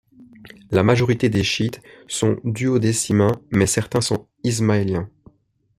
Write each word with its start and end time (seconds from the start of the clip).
La 0.71 0.81
majorité 0.81 1.29
des 1.29 1.43
chiites 1.43 1.79
sont 2.07 2.39
duodécimains, 2.43 3.39
mais 3.51 3.67
certains 3.67 4.01
sont 4.01 4.25
ismaéliens. 4.43 5.07